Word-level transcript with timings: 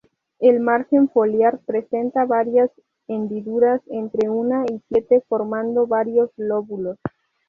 El 0.39 0.59
margen 0.61 1.09
foliar 1.09 1.59
presenta 1.59 2.25
varias 2.25 2.71
hendiduras, 3.07 3.81
entre 3.85 4.31
una 4.31 4.65
y 4.65 4.81
siete 4.89 5.21
formando 5.29 5.85
varios 5.85 6.31
lóbulos. 6.37 6.97